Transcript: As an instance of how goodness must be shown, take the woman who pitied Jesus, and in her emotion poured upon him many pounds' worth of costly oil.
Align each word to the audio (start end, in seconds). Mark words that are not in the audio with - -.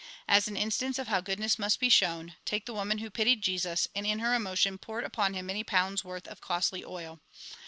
As 0.27 0.47
an 0.47 0.57
instance 0.57 0.97
of 0.97 1.09
how 1.09 1.21
goodness 1.21 1.59
must 1.59 1.79
be 1.79 1.87
shown, 1.87 2.35
take 2.43 2.65
the 2.65 2.73
woman 2.73 2.97
who 2.97 3.11
pitied 3.11 3.43
Jesus, 3.43 3.87
and 3.95 4.03
in 4.03 4.17
her 4.17 4.33
emotion 4.33 4.79
poured 4.79 5.03
upon 5.03 5.35
him 5.35 5.45
many 5.45 5.63
pounds' 5.63 6.03
worth 6.03 6.27
of 6.27 6.41
costly 6.41 6.83
oil. 6.83 7.21